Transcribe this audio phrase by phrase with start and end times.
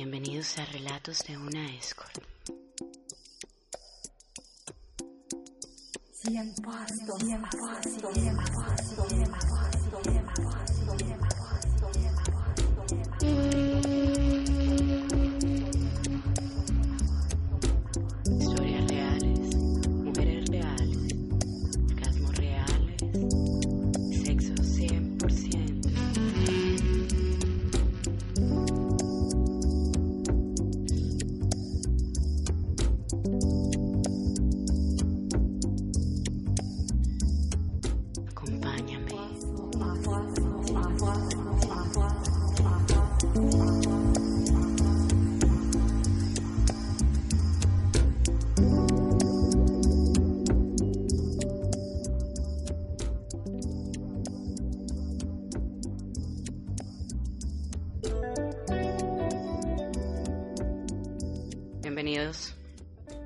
[0.00, 2.22] Bienvenidos a Relatos de una Escort.
[6.94, 7.40] Historias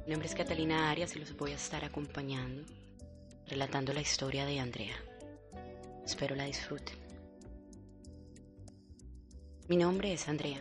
[0.04, 2.64] Mi nombre es Catalina Arias y los voy a estar acompañando,
[3.46, 4.96] relatando la historia de Andrea.
[6.04, 6.96] Espero la disfruten.
[9.68, 10.60] Mi nombre es Andrea.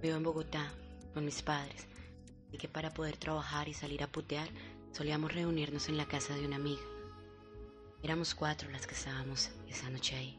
[0.00, 0.72] Vivo en Bogotá
[1.12, 1.86] con mis padres
[2.50, 4.48] y que para poder trabajar y salir a putear
[4.92, 6.82] solíamos reunirnos en la casa de una amiga.
[8.02, 10.38] Éramos cuatro las que estábamos esa noche ahí.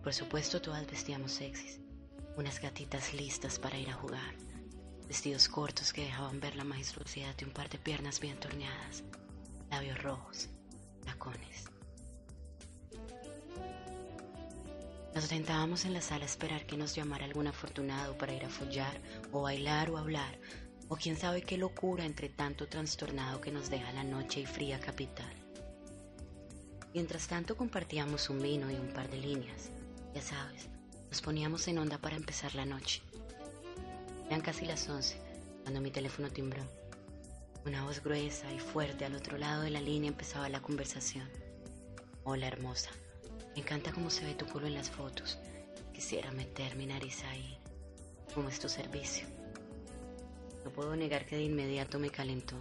[0.00, 1.80] Por supuesto todas vestíamos sexys,
[2.36, 4.34] unas gatitas listas para ir a jugar,
[5.08, 9.02] vestidos cortos que dejaban ver la majestuosidad de un par de piernas bien torneadas,
[9.70, 10.48] labios rojos,
[11.04, 11.64] tacones.
[15.14, 18.48] Nos sentábamos en la sala a esperar que nos llamara algún afortunado para ir a
[18.48, 19.00] follar
[19.30, 20.38] o bailar o hablar,
[20.88, 24.80] o quién sabe qué locura entre tanto trastornado que nos deja la noche y fría
[24.80, 25.32] capital.
[26.92, 29.70] Mientras tanto compartíamos un vino y un par de líneas,
[30.14, 30.68] ya sabes,
[31.10, 33.02] nos poníamos en onda para empezar la noche.
[34.34, 35.16] Eran casi las once
[35.62, 36.64] cuando mi teléfono timbró.
[37.64, 41.30] Una voz gruesa y fuerte al otro lado de la línea empezaba la conversación.
[42.24, 42.90] Hola hermosa,
[43.54, 45.38] me encanta cómo se ve tu culo en las fotos.
[45.92, 47.56] Quisiera meter mi nariz ahí.
[48.34, 49.24] ¿Cómo es tu servicio?
[50.64, 52.56] No puedo negar que de inmediato me calentó.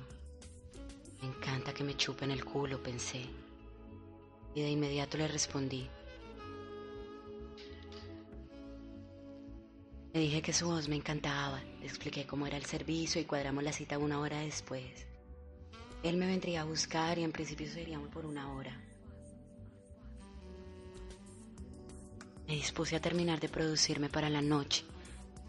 [1.23, 3.25] Me encanta que me chupen el culo, pensé.
[4.53, 5.89] Y de inmediato le respondí.
[10.13, 13.63] Le dije que su voz me encantaba, le expliqué cómo era el servicio y cuadramos
[13.63, 15.07] la cita una hora después.
[16.03, 18.79] Él me vendría a buscar y en principio seríamos por una hora.
[22.47, 24.83] Me dispuse a terminar de producirme para la noche.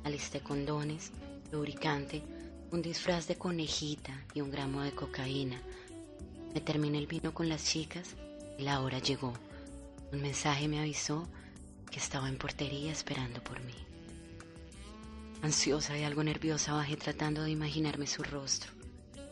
[0.03, 1.11] Alisté condones,
[1.53, 2.23] lubricante,
[2.71, 5.61] un disfraz de conejita y un gramo de cocaína.
[6.55, 8.17] Me terminé el vino con las chicas
[8.59, 9.35] y la hora llegó.
[10.11, 11.29] Un mensaje me avisó
[11.91, 13.75] que estaba en portería esperando por mí.
[15.45, 18.73] Ansiosa y algo nerviosa bajé tratando de imaginarme su rostro,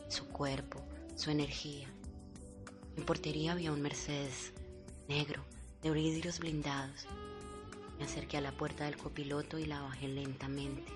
[0.09, 0.85] su cuerpo,
[1.15, 1.91] su energía.
[2.95, 4.53] En portería había un Mercedes
[5.07, 5.43] negro,
[5.81, 7.07] de vidrios blindados.
[7.97, 10.93] Me acerqué a la puerta del copiloto y la bajé lentamente.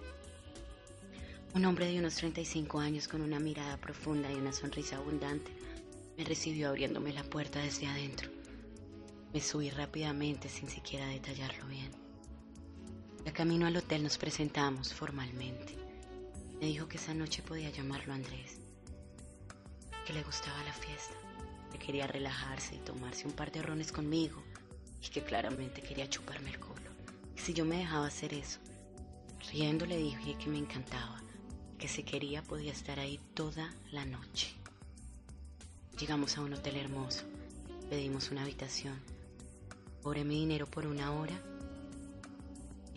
[1.56, 5.52] Un hombre de unos 35 años con una mirada profunda y una sonrisa abundante
[6.16, 8.30] me recibió abriéndome la puerta desde adentro.
[9.34, 12.06] Me subí rápidamente sin siquiera detallarlo bien.
[13.28, 15.76] De camino al hotel nos presentamos formalmente.
[16.62, 18.57] Me dijo que esa noche podía llamarlo Andrés,
[20.06, 21.13] que le gustaba la fiesta,
[21.69, 24.42] que quería relajarse y tomarse un par de rones conmigo
[25.04, 26.90] y que claramente quería chuparme el culo.
[27.36, 28.60] Si yo me dejaba hacer eso,
[29.51, 31.22] riendo le dije que me encantaba,
[31.78, 34.54] que si quería podía estar ahí toda la noche.
[36.00, 37.25] Llegamos a un hotel hermoso,
[37.90, 38.98] pedimos una habitación,
[40.01, 41.38] cobré mi dinero por una hora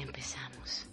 [0.03, 0.87] empezamos.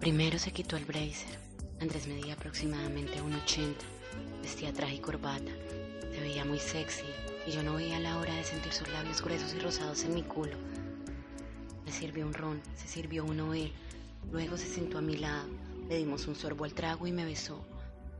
[0.00, 1.38] Primero se quitó el blazer.
[1.80, 3.74] Andrés medía aproximadamente 1,80.
[4.42, 5.52] Vestía traje y corbata.
[6.12, 7.06] Se veía muy sexy
[7.46, 10.22] y yo no veía la hora de sentir sus labios gruesos y rosados en mi
[10.22, 10.56] culo.
[11.84, 13.72] Me sirvió un ron, se sirvió uno él.
[14.30, 15.48] Luego se sentó a mi lado.
[15.88, 17.64] Le dimos un sorbo al trago y me besó.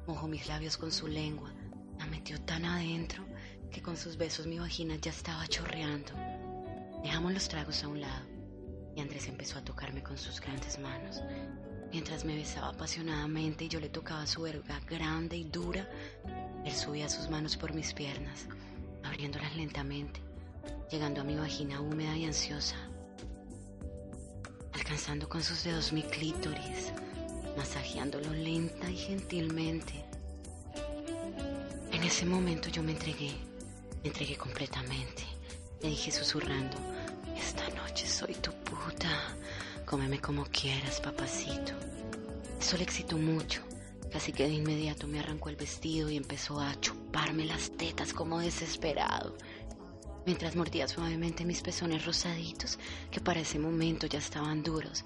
[0.07, 1.51] Mojó mis labios con su lengua.
[1.99, 3.25] La metió tan adentro
[3.71, 6.13] que con sus besos mi vagina ya estaba chorreando.
[7.03, 8.27] Dejamos los tragos a un lado
[8.95, 11.23] y Andrés empezó a tocarme con sus grandes manos.
[11.91, 15.89] Mientras me besaba apasionadamente y yo le tocaba su verga grande y dura,
[16.65, 18.47] él subía sus manos por mis piernas,
[19.13, 20.21] abriéndolas lentamente,
[20.91, 22.77] llegando a mi vagina húmeda y ansiosa,
[24.73, 26.95] alcanzando con sus dedos mi clítoris,
[27.55, 30.03] masajeándolo lenta y gentilmente.
[31.93, 33.33] En ese momento yo me entregué,
[34.03, 35.25] me entregué completamente.
[35.83, 36.79] Le dije susurrando,
[37.37, 39.11] esta noche soy tu puta.
[39.85, 41.75] Cómeme como quieras, papacito.
[42.59, 43.61] Eso le excitó mucho.
[44.13, 48.41] Casi que de inmediato me arrancó el vestido y empezó a chuparme las tetas como
[48.41, 49.37] desesperado.
[50.27, 52.79] Mientras mordía suavemente mis pezones rosaditos,
[53.11, 55.05] que para ese momento ya estaban duros,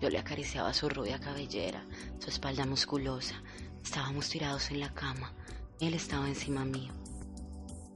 [0.00, 1.84] yo le acariciaba su rubia cabellera,
[2.18, 3.42] su espalda musculosa.
[3.82, 5.32] Estábamos tirados en la cama.
[5.80, 6.92] Él estaba encima mío.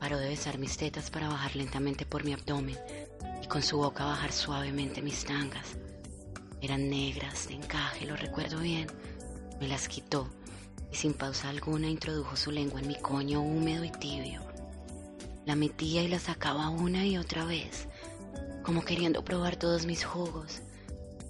[0.01, 2.79] Paró de besar mis tetas para bajar lentamente por mi abdomen
[3.43, 5.77] y con su boca bajar suavemente mis tangas.
[6.61, 8.89] Eran negras, de encaje, lo recuerdo bien.
[9.61, 10.29] Me las quitó
[10.93, 14.43] y sin pausa alguna introdujo su lengua en mi coño húmedo y tibio.
[15.47, 17.89] La metía y la sacaba una y otra vez,
[18.63, 20.61] como queriendo probar todos mis jugos.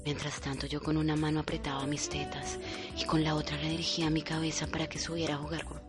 [0.04, 2.58] Mientras tanto yo con una mano apretaba mis tetas
[2.96, 5.80] y con la otra le dirigía mi cabeza para que subiera a jugar con,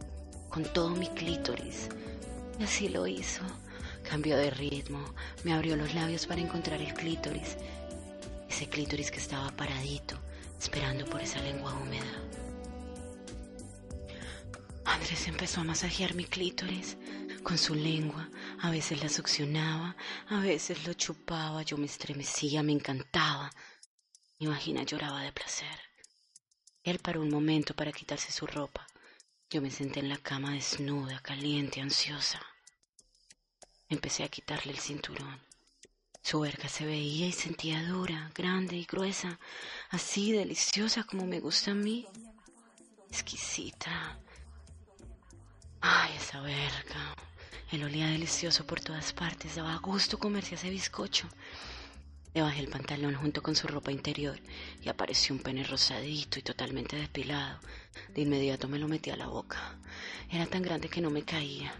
[0.49, 1.89] con todo mi clítoris.
[2.59, 3.41] Y así lo hizo.
[4.07, 4.99] Cambió de ritmo,
[5.43, 7.57] me abrió los labios para encontrar el clítoris.
[8.49, 10.17] Ese clítoris que estaba paradito,
[10.59, 12.23] esperando por esa lengua húmeda.
[14.85, 16.97] Andrés empezó a masajear mi clítoris
[17.43, 18.29] con su lengua.
[18.61, 19.95] A veces la succionaba,
[20.29, 23.51] a veces lo chupaba, yo me estremecía, me encantaba.
[24.39, 25.79] Mi vagina lloraba de placer.
[26.83, 28.87] Él paró un momento para quitarse su ropa.
[29.49, 32.41] Yo me senté en la cama desnuda, caliente, ansiosa.
[33.89, 35.46] Empecé a quitarle el cinturón.
[36.27, 39.39] Su verga se veía y sentía dura, grande y gruesa,
[39.91, 42.05] así deliciosa como me gusta a mí.
[43.09, 44.19] Exquisita.
[45.79, 47.15] Ay, esa verga.
[47.71, 51.29] Él olía delicioso por todas partes, daba gusto comerse ese bizcocho.
[52.33, 54.37] Le bajé el pantalón junto con su ropa interior
[54.83, 57.61] y apareció un pene rosadito y totalmente despilado.
[58.13, 59.79] De inmediato me lo metí a la boca.
[60.29, 61.73] Era tan grande que no me caía.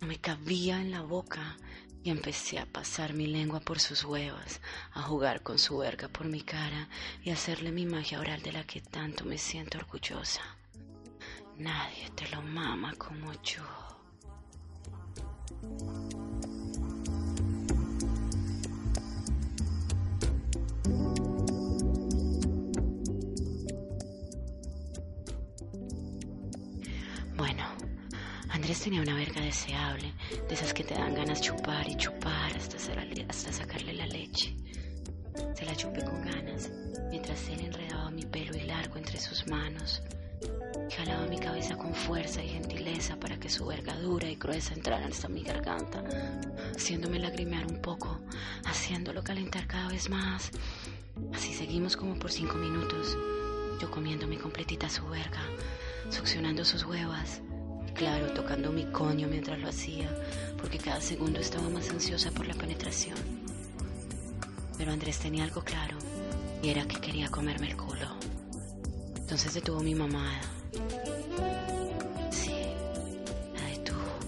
[0.00, 1.58] No me cabía en la boca
[2.02, 4.60] y empecé a pasar mi lengua por sus huevas,
[4.92, 6.88] a jugar con su verga por mi cara
[7.22, 10.42] y a hacerle mi magia oral de la que tanto me siento orgullosa.
[11.58, 13.89] Nadie te lo mama como yo.
[28.82, 30.14] Tenía una verga deseable,
[30.48, 32.78] de esas que te dan ganas chupar y chupar hasta,
[33.28, 34.56] hasta sacarle la leche.
[35.54, 36.70] Se la chupé con ganas,
[37.10, 40.02] mientras él enredaba mi pelo y largo entre sus manos.
[40.96, 45.06] Jalaba mi cabeza con fuerza y gentileza para que su verga dura y gruesa entrara
[45.06, 46.02] hasta mi garganta,
[46.74, 48.18] haciéndome lagrimear un poco,
[48.64, 50.50] haciéndolo calentar cada vez más.
[51.34, 53.14] Así seguimos como por cinco minutos,
[53.78, 55.42] yo comiéndome completita su verga,
[56.08, 57.42] succionando sus huevas,
[58.00, 60.08] claro, tocando mi coño mientras lo hacía,
[60.56, 63.18] porque cada segundo estaba más ansiosa por la penetración.
[64.78, 65.98] Pero Andrés tenía algo claro,
[66.62, 68.08] y era que quería comerme el culo.
[69.16, 70.40] Entonces detuvo mi mamada.
[72.30, 72.54] Sí,
[73.54, 74.18] la detuvo.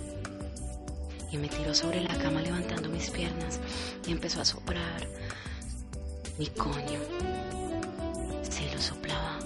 [1.31, 3.59] Y me tiró sobre la cama levantando mis piernas
[4.07, 5.09] y empezó a soplar
[6.38, 7.00] mi coño.
[8.50, 9.38] Se lo soplaba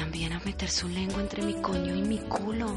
[0.00, 2.68] también a meter su lengua entre mi coño y mi culo.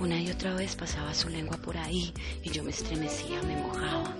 [0.00, 4.12] Una y otra vez pasaba su lengua por ahí y yo me estremecía, me mojaba.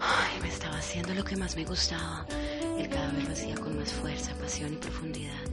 [0.00, 2.26] Ay, me estaba haciendo lo que más me gustaba.
[2.78, 5.44] Él cada vez lo hacía con más fuerza, pasión y profundidad.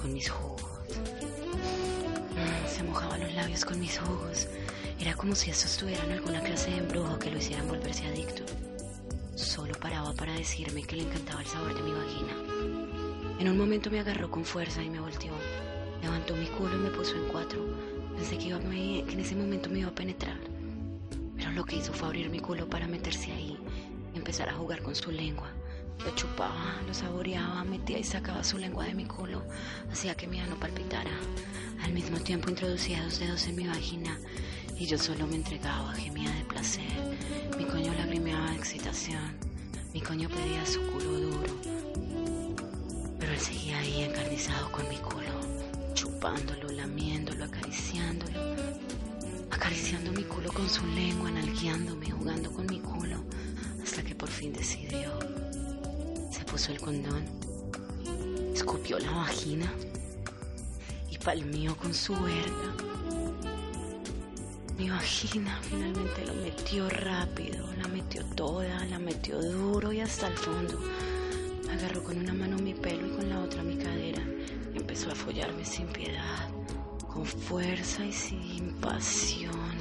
[0.00, 0.60] Con mis jugos.
[2.68, 4.48] Se mojaba los labios con mis jugos.
[4.98, 8.42] Era como si estos tuvieran alguna clase de embrujo que lo hicieran volverse adicto.
[9.36, 12.34] Solo paraba para decirme que le encantaba el sabor de mi vagina.
[13.38, 15.32] En un momento me agarró con fuerza y me volteó.
[16.04, 17.60] Levantó mi culo y me puso en cuatro.
[18.16, 20.38] Pensé que, iba, que en ese momento me iba a penetrar.
[21.36, 23.58] Pero lo que hizo fue abrir mi culo para meterse ahí
[24.14, 25.50] empezar a jugar con su lengua,
[26.04, 29.42] Lo chupaba, lo saboreaba, metía y sacaba su lengua de mi culo,
[29.92, 31.10] hacía que mi ano palpitara.
[31.82, 34.18] Al mismo tiempo introducía dos dedos en mi vagina
[34.76, 37.16] y yo solo me entregaba, gemía de placer.
[37.58, 39.36] Mi coño lagrimeaba de excitación.
[39.92, 41.54] Mi coño pedía su culo duro.
[43.20, 45.34] Pero él seguía ahí encarnizado con mi culo,
[45.94, 48.40] chupándolo, lamiéndolo, acariciándolo.
[49.50, 53.24] Acariciando mi culo con su lengua, nalgueándome, jugando con mi culo,
[53.82, 55.12] hasta que por fin decidió.
[56.30, 57.24] Se puso el condón,
[58.52, 59.72] escupió la vagina
[61.10, 62.74] y palmió con su verga.
[64.76, 70.36] Mi vagina finalmente lo metió rápido, la metió toda, la metió duro y hasta el
[70.36, 70.80] fondo.
[71.72, 74.22] Agarró con una mano mi pelo y con la otra mi cadera
[74.74, 76.48] empezó a follarme sin piedad,
[77.06, 79.72] con fuerza y sin pasión,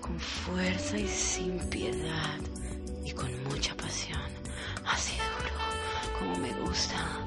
[0.00, 2.38] con fuerza y sin piedad
[3.04, 4.20] y con mucha pasión.
[4.86, 7.26] Así duro, como me gusta.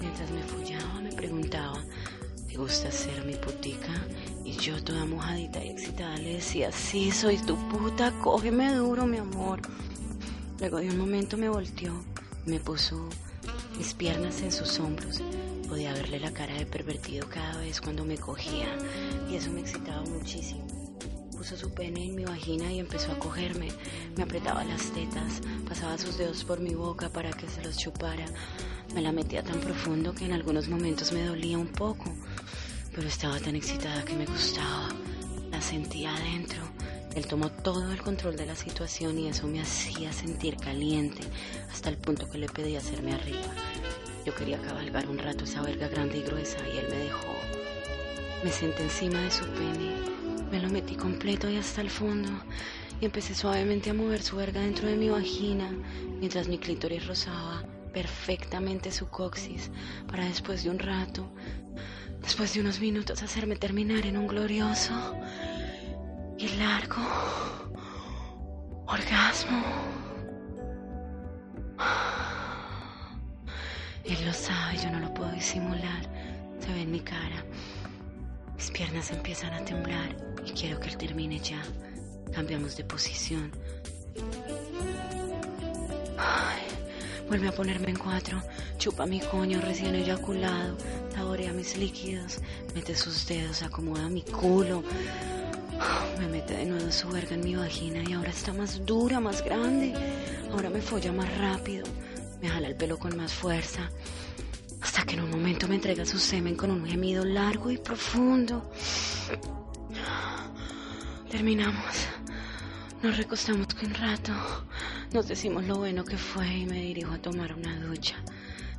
[0.00, 1.78] Mientras me follaba me preguntaba,
[2.48, 3.92] ¿te gusta ser mi putica?
[4.44, 9.18] Y yo toda mojadita y excitada le decía, sí, soy tu puta, cógeme duro, mi
[9.18, 9.60] amor.
[10.58, 11.92] Luego de un momento me volteó,
[12.46, 13.08] me puso
[13.76, 15.20] mis piernas en sus hombros.
[15.72, 18.76] Podía verle la cara de pervertido cada vez cuando me cogía
[19.30, 20.66] y eso me excitaba muchísimo.
[21.34, 23.68] Puso su pene en mi vagina y empezó a cogerme.
[24.14, 28.26] Me apretaba las tetas, pasaba sus dedos por mi boca para que se los chupara.
[28.94, 32.04] Me la metía tan profundo que en algunos momentos me dolía un poco
[32.94, 34.90] pero estaba tan excitada que me gustaba.
[35.50, 36.60] La sentía adentro.
[37.14, 41.22] Él tomó todo el control de la situación y eso me hacía sentir caliente
[41.72, 43.40] hasta el punto que le pedí hacerme arriba.
[44.24, 47.34] Yo quería cabalgar un rato esa verga grande y gruesa y él me dejó.
[48.44, 49.94] Me senté encima de su pene,
[50.50, 52.30] me lo metí completo y hasta el fondo
[53.00, 55.70] y empecé suavemente a mover su verga dentro de mi vagina
[56.20, 59.70] mientras mi clítoris rozaba perfectamente su coxis
[60.08, 61.28] para después de un rato
[62.20, 64.94] después de unos minutos hacerme terminar en un glorioso
[66.38, 67.02] y largo
[68.86, 69.62] orgasmo.
[74.04, 76.02] Él lo sabe, yo no lo puedo disimular.
[76.60, 77.44] Se ve en mi cara.
[78.56, 81.62] Mis piernas empiezan a temblar y quiero que él termine ya.
[82.32, 83.50] Cambiamos de posición.
[87.28, 88.42] Vuelve a ponerme en cuatro.
[88.78, 90.76] Chupa mi coño recién eyaculado
[91.22, 92.40] saborea mis líquidos,
[92.74, 94.82] mete sus dedos, acomoda mi culo,
[96.18, 99.44] me mete de nuevo su verga en mi vagina y ahora está más dura, más
[99.44, 99.94] grande,
[100.50, 101.86] ahora me folla más rápido,
[102.42, 103.88] me jala el pelo con más fuerza,
[104.80, 108.70] hasta que en un momento me entrega su semen con un gemido largo y profundo.
[111.30, 112.08] Terminamos.
[113.02, 114.32] Nos recostamos un rato,
[115.12, 118.16] nos decimos lo bueno que fue y me dirijo a tomar una ducha.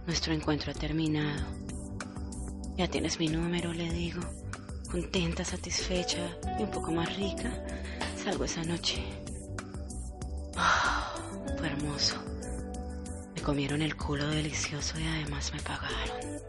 [0.06, 1.46] Nuestro encuentro ha terminado.
[2.78, 4.22] Ya tienes mi número, le digo.
[4.90, 7.52] Contenta, satisfecha y un poco más rica.
[8.24, 9.04] Salgo esa noche.
[10.56, 11.14] Ah,
[11.58, 12.23] fue hermoso.
[13.44, 16.44] Comieron el culo delicioso y además me pagaron.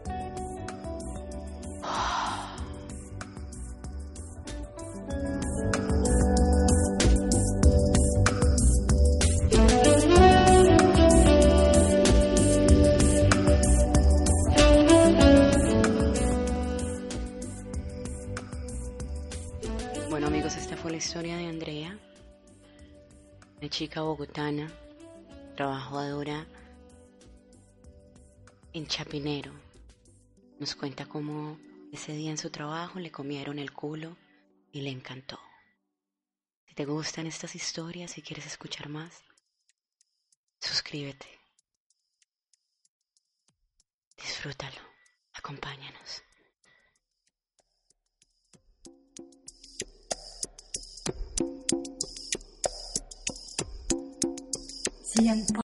[21.15, 21.97] historia de Andrea,
[23.57, 24.71] una chica bogotana,
[25.55, 26.45] trabajadora
[28.75, 29.53] en Chapinero.
[30.59, 31.57] Nos cuenta cómo
[31.93, 34.17] ese día en su trabajo le comieron el culo
[34.73, 35.39] y le encantó.
[36.67, 39.23] Si te gustan estas historias y quieres escuchar más,
[40.59, 41.25] suscríbete.
[44.17, 44.81] Disfrútalo.
[45.31, 46.21] Acompáñanos.